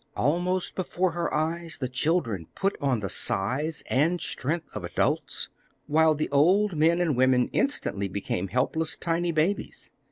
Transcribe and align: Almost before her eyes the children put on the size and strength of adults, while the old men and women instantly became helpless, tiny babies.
Almost 0.17 0.73
before 0.73 1.11
her 1.11 1.31
eyes 1.31 1.77
the 1.77 1.87
children 1.87 2.47
put 2.55 2.75
on 2.81 3.01
the 3.01 3.07
size 3.07 3.83
and 3.87 4.19
strength 4.19 4.65
of 4.73 4.83
adults, 4.83 5.47
while 5.85 6.15
the 6.15 6.27
old 6.31 6.75
men 6.75 6.99
and 6.99 7.15
women 7.15 7.49
instantly 7.53 8.07
became 8.07 8.47
helpless, 8.47 8.95
tiny 8.95 9.31
babies. 9.31 9.91